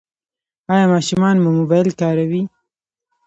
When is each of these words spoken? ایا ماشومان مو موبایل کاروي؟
ایا 0.71 0.85
ماشومان 0.93 1.35
مو 1.43 1.49
موبایل 1.59 1.87
کاروي؟ 1.99 2.41